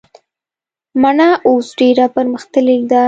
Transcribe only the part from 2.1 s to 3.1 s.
پرمختللي ده